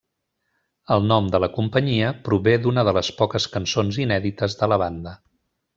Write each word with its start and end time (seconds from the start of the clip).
El 0.95 1.03
nom 1.11 1.27
de 1.35 1.41
la 1.43 1.49
companyia 1.57 2.09
prové 2.29 2.57
d'una 2.65 2.87
de 2.91 2.97
les 3.01 3.13
poques 3.21 3.47
cançons 3.57 4.01
inèdites 4.09 4.63
de 4.63 4.75
la 4.75 4.85
banda. 4.87 5.15